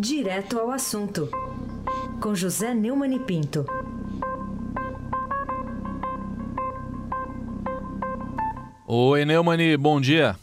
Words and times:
Direto 0.00 0.58
ao 0.58 0.70
assunto, 0.70 1.28
com 2.22 2.34
José 2.34 2.72
Neumann 2.72 3.14
e 3.14 3.18
Pinto. 3.18 3.66
Oi, 8.88 9.26
Neumani, 9.26 9.76
bom 9.76 10.00
dia. 10.00 10.38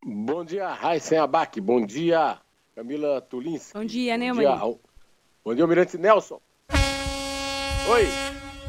Bom 0.00 0.44
dia, 0.44 0.68
Raíssen 0.68 1.18
Abac. 1.18 1.60
Bom 1.60 1.84
dia, 1.84 2.38
Camila 2.76 3.20
Tulinski. 3.20 3.74
Bom 3.74 3.84
dia, 3.84 4.16
Neumani. 4.16 4.46
Bom 4.46 4.54
dia, 4.54 4.78
bom 5.44 5.54
dia 5.56 5.64
Almirante 5.64 5.98
Nelson. 5.98 6.40
Oi. 7.90 8.06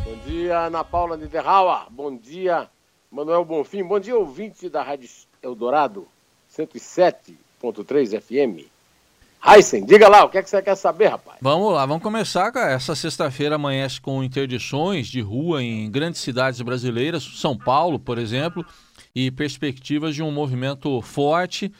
Bom 0.05 0.18
dia, 0.25 0.62
Ana 0.62 0.84
Paula 0.84 1.16
Niederauer. 1.16 1.86
Bom 1.91 2.18
dia, 2.18 2.68
Manuel 3.12 3.46
Bonfim. 3.46 3.84
Bom 3.84 4.00
dia, 4.00 4.18
ouvinte 4.18 4.68
da 4.70 4.82
Rádio 4.82 5.07
Eldorado 5.44 6.07
107.3 6.50 8.20
FM. 8.20 8.73
Heisen, 9.45 9.85
diga 9.85 10.07
lá, 10.07 10.23
o 10.23 10.29
que, 10.29 10.38
é 10.38 10.43
que 10.43 10.49
você 10.49 10.61
quer 10.61 10.75
saber, 10.75 11.07
rapaz? 11.07 11.38
Vamos 11.41 11.73
lá, 11.73 11.85
vamos 11.85 12.02
começar. 12.02 12.49
Essa 12.55 12.95
sexta-feira 12.95 13.55
amanhece 13.55 13.99
com 13.99 14.23
interdições 14.23 15.07
de 15.07 15.19
rua 15.19 15.61
em 15.61 15.91
grandes 15.91 16.21
cidades 16.21 16.61
brasileiras, 16.61 17.23
São 17.23 17.57
Paulo, 17.57 17.99
por 17.99 18.17
exemplo, 18.17 18.66
e 19.13 19.29
perspectivas 19.29 20.16
de 20.16 20.23
um 20.23 20.31
movimento 20.31 21.02
forte, 21.02 21.73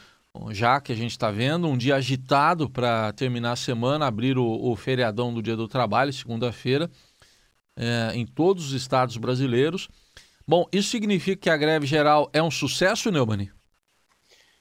já 0.50 0.78
que 0.78 0.92
a 0.92 0.94
gente 0.94 1.12
está 1.12 1.30
vendo, 1.30 1.66
um 1.66 1.76
dia 1.76 1.96
agitado 1.96 2.68
para 2.68 3.10
terminar 3.14 3.52
a 3.52 3.56
semana, 3.56 4.06
abrir 4.06 4.36
o, 4.36 4.44
o, 4.44 4.76
feriadão 4.76 5.32
do 5.32 5.40
Dia 5.40 5.56
do 5.56 5.66
Trabalho, 5.66 6.12
segunda-feira, 6.12 6.90
é, 7.74 8.10
em 8.14 8.26
todos 8.26 8.66
os 8.66 8.72
estados 8.74 9.16
brasileiros. 9.16 9.88
Bom, 10.46 10.66
isso 10.70 10.90
significa 10.90 11.40
que 11.40 11.50
a 11.50 11.56
greve 11.56 11.86
geral 11.86 12.28
é 12.30 12.42
um 12.42 12.50
sucesso, 12.50 13.10
Neumani? 13.10 13.50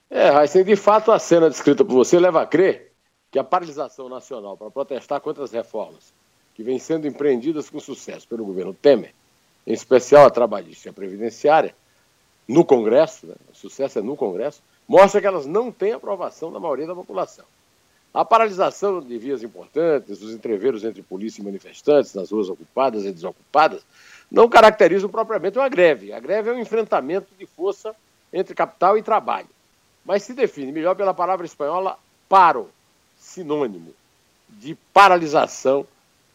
É, 0.10 0.30
Heisen, 0.30 0.64
de 0.64 0.78
fato 0.78 1.12
a 1.12 1.20
cena 1.20 1.50
descrita 1.50 1.84
por 1.84 1.96
você 1.96 2.18
leva 2.18 2.42
a 2.42 2.46
crer 2.46 2.93
que 3.34 3.40
a 3.40 3.44
paralisação 3.44 4.08
nacional 4.08 4.56
para 4.56 4.70
protestar 4.70 5.20
contra 5.20 5.44
as 5.44 5.52
reformas 5.52 6.14
que 6.54 6.62
vêm 6.62 6.78
sendo 6.78 7.08
empreendidas 7.08 7.68
com 7.68 7.80
sucesso 7.80 8.28
pelo 8.28 8.46
governo 8.46 8.76
Temer, 8.76 9.12
em 9.66 9.74
especial 9.74 10.28
a 10.28 10.30
trabalhista 10.30 10.88
e 10.88 10.92
a 10.92 10.94
previdenciária, 10.94 11.74
no 12.48 12.64
Congresso, 12.64 13.26
né, 13.26 13.34
o 13.52 13.56
sucesso 13.58 13.98
é 13.98 14.04
no 14.04 14.16
Congresso, 14.16 14.62
mostra 14.88 15.20
que 15.20 15.26
elas 15.26 15.48
não 15.48 15.72
têm 15.72 15.94
aprovação 15.94 16.52
da 16.52 16.60
maioria 16.60 16.86
da 16.86 16.94
população. 16.94 17.44
A 18.14 18.24
paralisação 18.24 19.02
de 19.02 19.18
vias 19.18 19.42
importantes, 19.42 20.22
os 20.22 20.32
entreveros 20.32 20.84
entre 20.84 21.02
polícia 21.02 21.42
e 21.42 21.44
manifestantes 21.44 22.14
nas 22.14 22.30
ruas 22.30 22.50
ocupadas 22.50 23.04
e 23.04 23.12
desocupadas, 23.12 23.84
não 24.30 24.48
caracterizam 24.48 25.10
propriamente 25.10 25.58
uma 25.58 25.70
greve. 25.70 26.14
A 26.14 26.20
greve 26.20 26.52
é 26.52 26.54
um 26.54 26.60
enfrentamento 26.60 27.34
de 27.40 27.48
força 27.48 27.96
entre 28.32 28.54
capital 28.54 28.96
e 28.96 29.02
trabalho, 29.02 29.50
mas 30.06 30.22
se 30.22 30.36
define 30.36 30.72
melhor 30.72 30.96
pela 30.96 31.16
palavra 31.16 31.48
espanhola 31.48 31.98
paro, 32.30 32.70
sinônimo 33.34 33.94
de 34.48 34.76
paralisação, 34.94 35.86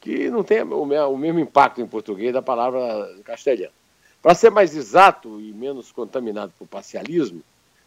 que 0.01 0.29
não 0.31 0.43
tem 0.43 0.63
o 0.63 1.17
mesmo 1.17 1.39
impacto 1.39 1.81
em 1.81 1.87
português 1.87 2.33
da 2.33 2.43
palavra 2.43 3.17
castelhana. 3.25 3.73
Para 4.21 4.35
ser 4.35 4.51
mais 4.51 4.77
exato 4.77 5.41
e 5.41 5.53
menos 5.53 5.93
contaminado 5.93 6.53
por 6.59 6.67
parcialismo, 6.67 7.43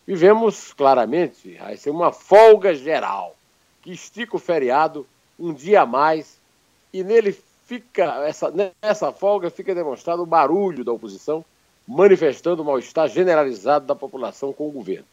vivemos 0.08 0.74
claramente 0.74 1.58
uma 1.88 2.12
folga 2.12 2.74
geral, 2.74 3.36
que 3.82 3.92
estica 3.92 4.36
o 4.36 4.40
feriado 4.40 5.06
um 5.38 5.54
dia 5.54 5.82
a 5.82 5.86
mais 5.86 6.40
e 6.94 7.04
nele 7.04 7.38
fica, 7.66 8.26
essa, 8.26 8.54
nessa 8.82 9.12
folga 9.12 9.50
fica 9.50 9.76
demonstrado 9.76 10.22
o 10.22 10.26
barulho 10.26 10.84
da 10.84 10.92
oposição 10.92 11.44
manifestando 11.88 12.62
o 12.62 12.66
mal-estar 12.66 13.10
generalizado 13.10 13.86
da 13.86 13.96
população 13.96 14.54
com 14.54 14.68
o 14.68 14.72
governo. 14.72 15.06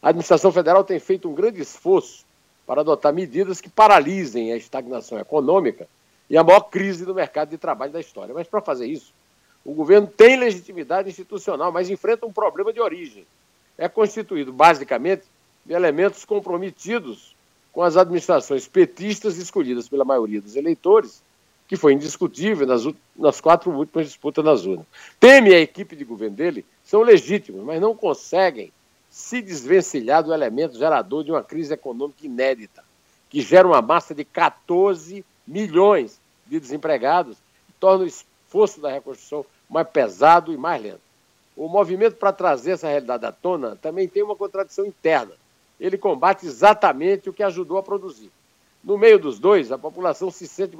A 0.00 0.08
administração 0.08 0.52
federal 0.52 0.84
tem 0.84 0.98
feito 0.98 1.28
um 1.28 1.34
grande 1.34 1.60
esforço 1.60 2.24
para 2.66 2.80
adotar 2.80 3.12
medidas 3.12 3.60
que 3.60 3.68
paralisem 3.68 4.52
a 4.52 4.56
estagnação 4.56 5.18
econômica 5.18 5.88
e 6.28 6.36
a 6.36 6.44
maior 6.44 6.60
crise 6.60 7.04
do 7.04 7.14
mercado 7.14 7.50
de 7.50 7.58
trabalho 7.58 7.92
da 7.92 8.00
história. 8.00 8.34
Mas 8.34 8.46
para 8.46 8.60
fazer 8.60 8.86
isso, 8.86 9.12
o 9.64 9.72
governo 9.74 10.06
tem 10.06 10.36
legitimidade 10.36 11.08
institucional, 11.08 11.70
mas 11.70 11.90
enfrenta 11.90 12.26
um 12.26 12.32
problema 12.32 12.72
de 12.72 12.80
origem. 12.80 13.26
É 13.76 13.88
constituído 13.88 14.52
basicamente 14.52 15.24
de 15.64 15.74
elementos 15.74 16.24
comprometidos 16.24 17.34
com 17.72 17.82
as 17.82 17.96
administrações 17.96 18.68
petistas 18.68 19.38
escolhidas 19.38 19.88
pela 19.88 20.04
maioria 20.04 20.40
dos 20.40 20.56
eleitores, 20.56 21.22
que 21.66 21.76
foi 21.76 21.94
indiscutível 21.94 22.66
nas, 22.66 22.82
nas 23.16 23.40
quatro 23.40 23.70
últimas 23.70 24.06
disputas 24.06 24.44
nas 24.44 24.66
urnas. 24.66 24.84
Teme 25.18 25.50
e 25.50 25.54
a 25.54 25.60
equipe 25.60 25.96
de 25.96 26.04
governo 26.04 26.36
dele 26.36 26.66
são 26.84 27.00
legítimos, 27.00 27.64
mas 27.64 27.80
não 27.80 27.96
conseguem 27.96 28.70
se 29.12 29.42
desvencilhar 29.42 30.22
do 30.22 30.32
elemento 30.32 30.78
gerador 30.78 31.22
de 31.22 31.30
uma 31.30 31.44
crise 31.44 31.74
econômica 31.74 32.24
inédita, 32.24 32.82
que 33.28 33.42
gera 33.42 33.68
uma 33.68 33.82
massa 33.82 34.14
de 34.14 34.24
14 34.24 35.22
milhões 35.46 36.18
de 36.46 36.58
desempregados, 36.58 37.36
e 37.68 37.72
torna 37.78 38.04
o 38.04 38.06
esforço 38.06 38.80
da 38.80 38.90
reconstrução 38.90 39.44
mais 39.68 39.86
pesado 39.86 40.50
e 40.50 40.56
mais 40.56 40.82
lento. 40.82 41.02
O 41.54 41.68
movimento 41.68 42.16
para 42.16 42.32
trazer 42.32 42.70
essa 42.70 42.88
realidade 42.88 43.26
à 43.26 43.32
tona 43.32 43.76
também 43.82 44.08
tem 44.08 44.22
uma 44.22 44.34
contradição 44.34 44.86
interna. 44.86 45.32
Ele 45.78 45.98
combate 45.98 46.46
exatamente 46.46 47.28
o 47.28 47.34
que 47.34 47.42
ajudou 47.42 47.76
a 47.76 47.82
produzir. 47.82 48.30
No 48.82 48.96
meio 48.96 49.18
dos 49.18 49.38
dois, 49.38 49.70
a 49.70 49.76
população 49.76 50.30
se 50.30 50.48
sente 50.48 50.74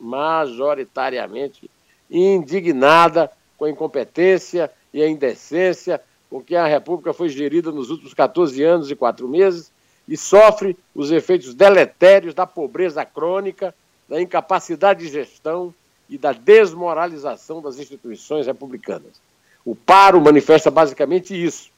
majoritariamente 0.00 1.70
indignada 2.10 3.32
com 3.56 3.64
a 3.64 3.70
incompetência 3.70 4.70
e 4.92 5.02
a 5.02 5.08
indecência 5.08 6.02
com 6.30 6.40
que 6.40 6.54
a 6.54 6.66
República 6.66 7.12
foi 7.12 7.28
gerida 7.28 7.72
nos 7.72 7.90
últimos 7.90 8.14
14 8.14 8.62
anos 8.62 8.90
e 8.90 8.94
4 8.94 9.28
meses 9.28 9.72
e 10.08 10.16
sofre 10.16 10.76
os 10.94 11.10
efeitos 11.10 11.54
deletérios 11.54 12.32
da 12.32 12.46
pobreza 12.46 13.04
crônica, 13.04 13.74
da 14.08 14.22
incapacidade 14.22 15.04
de 15.04 15.12
gestão 15.12 15.74
e 16.08 16.16
da 16.16 16.32
desmoralização 16.32 17.60
das 17.60 17.78
instituições 17.78 18.46
republicanas. 18.46 19.20
O 19.64 19.74
paro 19.74 20.20
manifesta 20.20 20.70
basicamente 20.70 21.34
isso. 21.34 21.70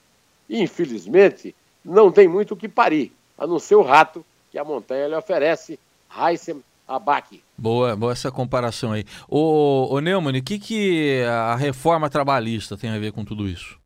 E, 0.49 0.63
infelizmente, 0.63 1.55
não 1.85 2.13
tem 2.13 2.29
muito 2.29 2.55
o 2.55 2.57
que 2.57 2.69
parir, 2.69 3.13
a 3.37 3.47
não 3.47 3.59
ser 3.59 3.75
o 3.75 3.83
rato 3.83 4.25
que 4.51 4.59
a 4.59 4.65
montanha 4.65 5.09
lhe 5.09 5.15
oferece, 5.15 5.79
Heissem 6.15 6.63
Abac. 6.87 7.43
Boa, 7.57 7.97
boa 7.97 8.13
essa 8.13 8.31
comparação 8.31 8.93
aí. 8.93 9.05
Ô, 9.29 9.89
ô 9.91 10.01
Neumann, 10.01 10.39
o 10.39 10.43
que, 10.43 10.59
que 10.59 11.23
a 11.25 11.57
reforma 11.57 12.09
trabalhista 12.09 12.77
tem 12.77 12.91
a 12.91 12.99
ver 12.99 13.13
com 13.13 13.25
tudo 13.25 13.49
isso? 13.49 13.82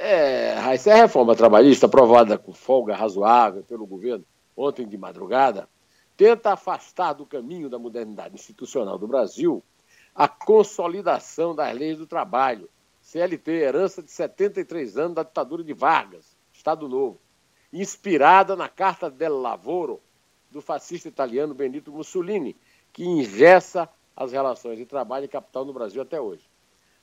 É, 0.00 0.50
essa 0.72 0.94
reforma 0.94 1.34
trabalhista, 1.34 1.86
aprovada 1.86 2.38
com 2.38 2.52
folga 2.52 2.94
razoável 2.94 3.64
pelo 3.64 3.84
governo 3.84 4.24
ontem 4.56 4.86
de 4.86 4.96
madrugada, 4.96 5.68
tenta 6.16 6.52
afastar 6.52 7.14
do 7.14 7.26
caminho 7.26 7.68
da 7.68 7.80
modernidade 7.80 8.36
institucional 8.36 8.96
do 8.96 9.08
Brasil 9.08 9.60
a 10.14 10.28
consolidação 10.28 11.52
das 11.52 11.76
leis 11.76 11.98
do 11.98 12.06
trabalho, 12.06 12.70
CLT, 13.00 13.50
herança 13.50 14.00
de 14.00 14.12
73 14.12 14.96
anos 14.96 15.16
da 15.16 15.24
ditadura 15.24 15.64
de 15.64 15.72
Vargas, 15.72 16.36
Estado 16.52 16.88
Novo, 16.88 17.20
inspirada 17.72 18.54
na 18.54 18.68
Carta 18.68 19.10
del 19.10 19.40
Lavoro 19.40 20.00
do 20.48 20.62
fascista 20.62 21.08
italiano 21.08 21.54
Benito 21.54 21.90
Mussolini, 21.90 22.56
que 22.92 23.04
ingessa 23.04 23.88
as 24.14 24.30
relações 24.30 24.78
de 24.78 24.86
trabalho 24.86 25.24
e 25.24 25.28
capital 25.28 25.64
no 25.64 25.72
Brasil 25.72 26.00
até 26.00 26.20
hoje. 26.20 26.48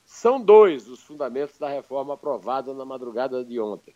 São 0.05 0.39
dois 0.39 0.87
os 0.87 1.01
fundamentos 1.01 1.57
da 1.57 1.67
reforma 1.67 2.13
aprovada 2.13 2.73
na 2.73 2.85
madrugada 2.85 3.43
de 3.43 3.59
ontem. 3.59 3.95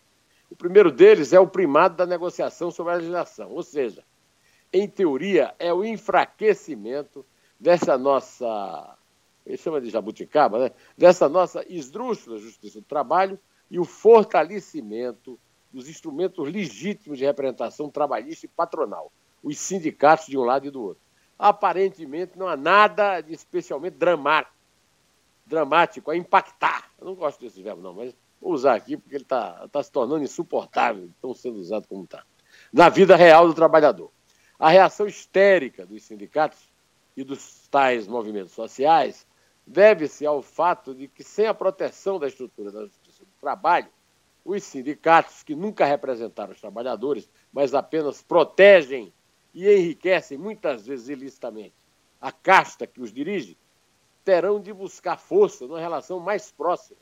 O 0.50 0.56
primeiro 0.56 0.92
deles 0.92 1.31
é 1.31 1.40
o 1.40 1.47
primado 1.47 1.96
da 1.96 2.06
negociação 2.06 2.72
sobre 2.72 2.94
a 2.94 2.96
legislação, 2.96 3.52
ou 3.52 3.62
seja, 3.62 4.03
em 4.74 4.88
teoria, 4.88 5.53
é 5.59 5.72
o 5.72 5.86
enfraquecimento 5.86 7.24
dessa 7.59 7.96
nossa, 7.98 8.98
ele 9.46 9.58
chama 9.58 9.80
de 9.80 9.92
jabuticaba, 9.92 10.59
né? 10.59 10.72
dessa 10.98 11.30
nossa 11.30 11.64
esdrúxula 11.72 12.40
justiça 12.40 12.80
do 12.80 12.86
trabalho 12.86 13.40
e 13.69 13.80
o 13.80 13.86
fortalecimento 13.86 15.40
dos 15.72 15.88
instrumentos 15.88 16.51
legítimos 16.51 17.19
de 17.19 17.25
representação 17.25 17.89
trabalhista 17.89 18.48
e 18.48 18.50
patronal, 18.50 19.12
os 19.44 19.60
sindicatos 19.60 20.25
de 20.25 20.38
um 20.38 20.44
lado 20.44 20.66
e 20.66 20.72
do 20.72 20.81
outro. 20.81 21.04
Aparentemente, 21.38 22.38
não 22.38 22.48
há 22.48 22.57
nada 22.57 23.22
de 23.22 23.33
especialmente 23.33 23.95
dramático 23.95 24.58
dramático, 25.50 26.12
a 26.12 26.16
impactar. 26.16 26.92
Eu 27.00 27.07
não 27.07 27.16
gosto 27.16 27.42
desse 27.42 27.62
verbo, 27.62 27.81
não, 27.81 27.94
mas 27.94 28.16
vou 28.40 28.54
usar 28.54 28.75
aqui 28.75 28.96
porque 28.96 29.16
ele 29.16 29.24
está 29.24 29.68
tá 29.68 29.84
se 29.84 29.92
tornando 29.92 30.24
insuportável, 30.24 31.10
tão 31.22 31.34
sendo 31.34 31.57
usado 31.57 31.88
como 31.88 32.04
está. 32.04 32.24
Na 32.72 32.88
vida 32.88 33.16
real 33.16 33.48
do 33.48 33.54
trabalhador. 33.54 34.12
A 34.57 34.69
reação 34.69 35.07
histérica 35.07 35.86
dos 35.86 36.04
sindicatos 36.04 36.60
e 37.18 37.24
dos 37.24 37.68
tais 37.69 38.07
movimentos 38.07 38.51
sociais 38.51 39.28
deve-se 39.66 40.25
ao 40.25 40.42
fato 40.42 40.94
de 40.94 41.07
que, 41.07 41.24
sem 41.24 41.48
a 41.48 41.54
proteção 41.54 42.19
da 42.19 42.28
estrutura 42.28 42.72
da 42.72 42.86
justiça 42.86 43.24
do 43.24 43.31
trabalho, 43.40 43.88
os 44.44 44.63
sindicatos, 44.63 45.44
que 45.44 45.56
nunca 45.56 45.86
representaram 45.86 46.52
os 46.52 46.60
trabalhadores, 46.60 47.30
mas 47.52 47.74
apenas 47.74 48.22
protegem 48.22 49.13
e 49.54 49.69
enriquecem, 49.69 50.38
muitas 50.38 50.86
vezes 50.86 51.10
ilicitamente, 51.10 51.74
a 52.19 52.31
casta 52.31 52.88
que 52.88 53.02
os 53.02 53.12
dirige, 53.12 53.57
terão 54.30 54.62
de 54.62 54.72
buscar 54.72 55.18
força 55.18 55.66
numa 55.66 55.80
relação 55.80 56.20
mais 56.20 56.52
próxima 56.52 57.00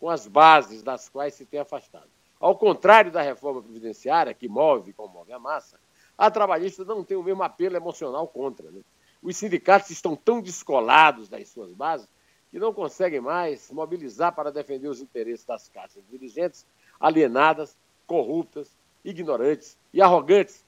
com 0.00 0.08
as 0.08 0.26
bases 0.26 0.82
das 0.82 1.06
quais 1.06 1.34
se 1.34 1.44
tem 1.44 1.60
afastado. 1.60 2.08
Ao 2.40 2.56
contrário 2.56 3.12
da 3.12 3.20
reforma 3.20 3.62
previdenciária, 3.62 4.32
que 4.32 4.48
move 4.48 4.88
e 4.88 4.94
comove 4.94 5.34
a 5.34 5.38
massa, 5.38 5.78
a 6.16 6.30
trabalhista 6.30 6.82
não 6.82 7.04
tem 7.04 7.14
o 7.14 7.22
mesmo 7.22 7.42
apelo 7.42 7.76
emocional 7.76 8.26
contra. 8.26 8.70
Né? 8.70 8.80
Os 9.22 9.36
sindicatos 9.36 9.90
estão 9.90 10.16
tão 10.16 10.40
descolados 10.40 11.28
das 11.28 11.46
suas 11.50 11.74
bases 11.74 12.08
que 12.50 12.58
não 12.58 12.72
conseguem 12.72 13.20
mais 13.20 13.70
mobilizar 13.70 14.34
para 14.34 14.50
defender 14.50 14.88
os 14.88 15.02
interesses 15.02 15.44
das 15.44 15.68
classes 15.68 16.02
dirigentes 16.08 16.64
alienadas, 16.98 17.76
corruptas, 18.06 18.74
ignorantes 19.04 19.76
e 19.92 20.00
arrogantes. 20.00 20.64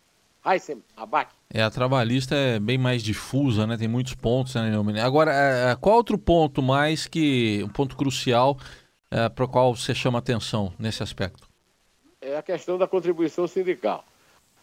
Abac. 0.96 1.32
É, 1.52 1.62
a 1.62 1.70
trabalhista 1.70 2.34
é 2.34 2.60
bem 2.60 2.76
mais 2.76 3.02
difusa, 3.02 3.66
né? 3.66 3.78
Tem 3.78 3.88
muitos 3.88 4.14
pontos, 4.14 4.54
né, 4.54 4.70
Agora, 5.02 5.32
é, 5.32 5.72
é, 5.72 5.76
qual 5.76 5.96
outro 5.96 6.18
ponto 6.18 6.62
mais 6.62 7.06
que, 7.06 7.62
um 7.64 7.68
ponto 7.68 7.96
crucial 7.96 8.58
é, 9.10 9.28
para 9.28 9.44
o 9.44 9.48
qual 9.48 9.74
você 9.74 9.94
chama 9.94 10.18
atenção 10.18 10.72
nesse 10.78 11.02
aspecto? 11.02 11.48
É 12.20 12.36
a 12.36 12.42
questão 12.42 12.76
da 12.76 12.86
contribuição 12.86 13.46
sindical. 13.46 14.04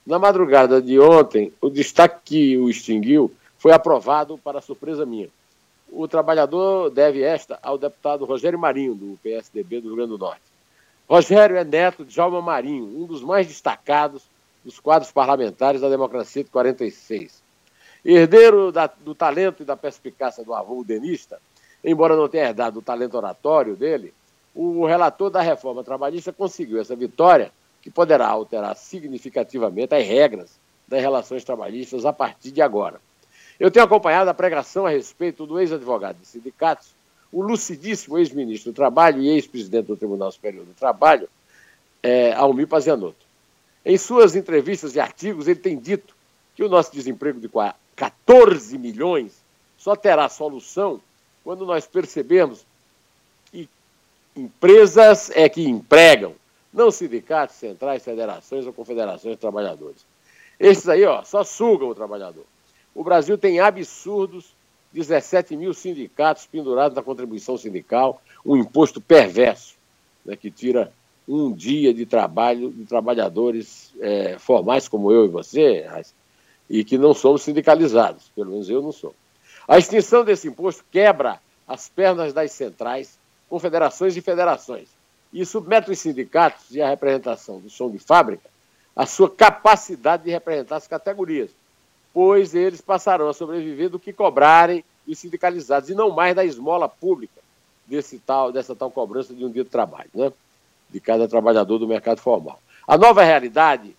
Na 0.05 0.19
madrugada 0.19 0.81
de 0.81 0.99
ontem, 0.99 1.51
o 1.61 1.69
destaque 1.69 2.19
que 2.25 2.57
o 2.57 2.69
extinguiu 2.69 3.33
foi 3.57 3.71
aprovado 3.71 4.37
para 4.37 4.61
surpresa 4.61 5.05
minha. 5.05 5.29
O 5.91 6.07
trabalhador 6.07 6.89
deve 6.89 7.21
esta 7.21 7.59
ao 7.61 7.77
deputado 7.77 8.25
Rogério 8.25 8.57
Marinho, 8.57 8.95
do 8.95 9.19
PSDB 9.21 9.81
do 9.81 9.87
Rio 9.87 9.95
Grande 9.97 10.11
do 10.11 10.17
Norte. 10.17 10.41
Rogério 11.07 11.57
é 11.57 11.63
neto 11.63 12.05
de 12.05 12.13
Jalma 12.13 12.41
Marinho, 12.41 12.85
um 13.01 13.05
dos 13.05 13.21
mais 13.21 13.47
destacados 13.47 14.23
dos 14.63 14.79
quadros 14.79 15.11
parlamentares 15.11 15.81
da 15.81 15.89
democracia 15.89 16.43
de 16.43 16.49
46. 16.49 17.41
Herdeiro 18.03 18.71
da, 18.71 18.87
do 18.87 19.13
talento 19.13 19.63
e 19.63 19.65
da 19.65 19.77
perspicácia 19.77 20.43
do 20.43 20.53
avô 20.53 20.83
denista, 20.83 21.39
embora 21.83 22.15
não 22.15 22.27
tenha 22.27 22.45
herdado 22.45 22.79
o 22.79 22.81
talento 22.81 23.15
oratório 23.15 23.75
dele, 23.75 24.13
o 24.53 24.85
relator 24.85 25.29
da 25.29 25.41
reforma 25.41 25.83
trabalhista 25.83 26.33
conseguiu 26.33 26.79
essa 26.79 26.95
vitória 26.95 27.51
que 27.81 27.89
poderá 27.89 28.27
alterar 28.27 28.75
significativamente 28.75 29.95
as 29.95 30.05
regras 30.05 30.59
das 30.87 31.01
relações 31.01 31.43
trabalhistas 31.43 32.05
a 32.05 32.13
partir 32.13 32.51
de 32.51 32.61
agora. 32.61 32.99
Eu 33.59 33.71
tenho 33.71 33.85
acompanhado 33.85 34.29
a 34.29 34.33
pregação 34.33 34.85
a 34.85 34.89
respeito 34.89 35.45
do 35.45 35.59
ex-advogado 35.59 36.17
de 36.19 36.27
sindicatos, 36.27 36.93
o 37.31 37.41
lucidíssimo 37.41 38.17
ex-ministro 38.17 38.71
do 38.71 38.75
Trabalho 38.75 39.21
e 39.21 39.29
ex-presidente 39.29 39.85
do 39.85 39.95
Tribunal 39.95 40.31
Superior 40.31 40.65
do 40.65 40.73
Trabalho, 40.73 41.29
é, 42.03 42.33
Almir 42.33 42.67
Pazianotto. 42.67 43.30
Em 43.85 43.97
suas 43.97 44.35
entrevistas 44.35 44.95
e 44.95 44.99
artigos, 44.99 45.47
ele 45.47 45.59
tem 45.59 45.77
dito 45.77 46.15
que 46.55 46.63
o 46.63 46.69
nosso 46.69 46.91
desemprego 46.93 47.39
de 47.39 47.49
14 47.95 48.77
milhões 48.77 49.33
só 49.77 49.95
terá 49.95 50.29
solução 50.29 51.01
quando 51.43 51.65
nós 51.65 51.87
percebermos 51.87 52.63
que 53.51 53.67
empresas 54.35 55.31
é 55.31 55.49
que 55.49 55.63
empregam, 55.63 56.35
não 56.71 56.91
sindicatos, 56.91 57.55
centrais, 57.55 58.03
federações 58.03 58.65
ou 58.65 58.73
confederações 58.73 59.35
de 59.35 59.41
trabalhadores. 59.41 60.05
Esses 60.59 60.87
aí, 60.87 61.03
ó, 61.03 61.23
só 61.23 61.43
sugam 61.43 61.89
o 61.89 61.95
trabalhador. 61.95 62.45
O 62.93 63.03
Brasil 63.03 63.37
tem 63.37 63.59
absurdos 63.59 64.53
17 64.93 65.55
mil 65.55 65.73
sindicatos 65.73 66.45
pendurados 66.45 66.95
na 66.95 67.01
contribuição 67.01 67.57
sindical, 67.57 68.21
um 68.45 68.57
imposto 68.57 69.01
perverso, 69.01 69.75
né, 70.25 70.35
que 70.35 70.51
tira 70.51 70.91
um 71.27 71.51
dia 71.51 71.93
de 71.93 72.05
trabalho 72.05 72.71
de 72.71 72.85
trabalhadores 72.85 73.93
é, 73.99 74.37
formais 74.39 74.87
como 74.87 75.11
eu 75.11 75.25
e 75.25 75.29
você, 75.29 75.85
e 76.69 76.83
que 76.83 76.97
não 76.97 77.13
somos 77.13 77.43
sindicalizados, 77.43 78.29
pelo 78.35 78.51
menos 78.51 78.69
eu 78.69 78.81
não 78.81 78.91
sou. 78.91 79.13
A 79.67 79.77
extinção 79.77 80.25
desse 80.25 80.47
imposto 80.47 80.83
quebra 80.91 81.39
as 81.67 81.87
pernas 81.87 82.33
das 82.33 82.51
centrais, 82.51 83.17
confederações 83.49 84.15
e 84.17 84.21
federações 84.21 84.89
e 85.31 85.45
submete 85.45 85.91
os 85.91 85.99
sindicatos 85.99 86.75
e 86.75 86.81
a 86.81 86.89
representação 86.89 87.59
do 87.59 87.69
som 87.69 87.89
de 87.89 87.97
fábrica 87.97 88.49
à 88.95 89.05
sua 89.05 89.29
capacidade 89.29 90.23
de 90.23 90.31
representar 90.31 90.77
as 90.77 90.87
categorias, 90.87 91.49
pois 92.13 92.53
eles 92.53 92.81
passarão 92.81 93.29
a 93.29 93.33
sobreviver 93.33 93.89
do 93.89 93.99
que 93.99 94.11
cobrarem 94.11 94.83
os 95.07 95.17
sindicalizados 95.17 95.89
e 95.89 95.95
não 95.95 96.11
mais 96.11 96.35
da 96.35 96.43
esmola 96.43 96.89
pública 96.89 97.41
desse 97.87 98.19
tal, 98.19 98.51
dessa 98.51 98.75
tal 98.75 98.91
cobrança 98.91 99.33
de 99.33 99.43
um 99.45 99.49
dia 99.49 99.63
de 99.63 99.69
trabalho, 99.69 100.09
né? 100.13 100.31
De 100.91 100.99
cada 100.99 101.27
trabalhador 101.27 101.77
do 101.77 101.87
mercado 101.87 102.19
formal. 102.19 102.59
A 102.87 102.97
nova 102.97 103.23
realidade, 103.23 103.95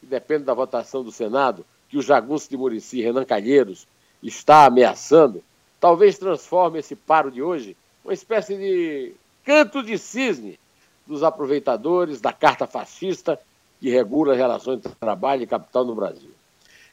que 0.00 0.06
depende 0.06 0.44
da 0.44 0.54
votação 0.54 1.02
do 1.02 1.12
Senado, 1.12 1.64
que 1.88 1.96
o 1.96 2.02
jagunço 2.02 2.48
de 2.50 2.56
Murici, 2.56 3.00
Renan 3.00 3.24
Calheiros, 3.24 3.86
está 4.22 4.66
ameaçando, 4.66 5.42
talvez 5.80 6.18
transforme 6.18 6.78
esse 6.78 6.96
paro 6.96 7.30
de 7.30 7.42
hoje 7.42 7.76
uma 8.04 8.12
espécie 8.12 8.56
de 8.56 9.14
canto 9.44 9.82
de 9.82 9.98
cisne 9.98 10.58
dos 11.06 11.22
aproveitadores 11.22 12.20
da 12.20 12.32
carta 12.32 12.66
fascista 12.66 13.38
que 13.80 13.90
regula 13.90 14.32
as 14.32 14.38
relações 14.38 14.80
de 14.80 14.88
trabalho 14.88 15.42
e 15.42 15.46
capital 15.46 15.84
no 15.84 15.94
Brasil. 15.94 16.30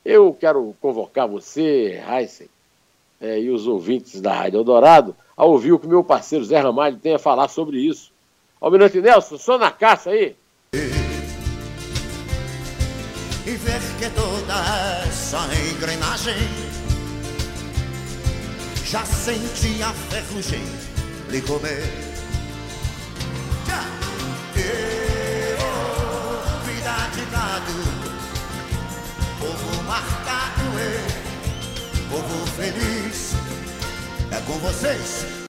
Eu 0.04 0.34
quero 0.34 0.76
convocar 0.82 1.28
você, 1.28 2.02
Heisen, 2.06 2.50
é, 3.20 3.40
e 3.40 3.50
os 3.50 3.68
ouvintes 3.68 4.20
da 4.20 4.34
Rádio 4.34 4.60
Eldorado 4.60 5.16
a 5.38 5.46
ouvir 5.46 5.72
o 5.72 5.80
que 5.80 5.88
meu 5.88 6.04
parceiro 6.04 6.44
Zé 6.44 6.60
Ramalho 6.60 6.98
tem 6.98 7.14
a 7.14 7.20
falar 7.20 7.48
sobre 7.48 7.78
isso. 7.78 8.11
Almirante 8.62 9.02
Nelson, 9.02 9.38
só 9.38 9.58
na 9.58 9.72
caixa 9.72 10.12
aí. 10.12 10.36
E 13.46 13.56
ver 13.56 13.82
que 14.00 14.10
toda 14.12 14.54
essa 15.04 15.40
engrenagem 15.72 16.48
já 18.86 19.04
senti 19.04 19.82
a 19.82 19.92
ferrugem 19.92 20.64
lhe 21.30 21.42
comer 21.42 22.12
vida 26.82 27.10
de 27.14 27.26
gado, 27.32 27.74
povo 29.40 29.84
marcado, 29.84 30.62
povo 32.10 32.46
feliz, 32.58 33.34
é 34.32 34.42
com 34.42 34.58
vocês. 34.60 35.41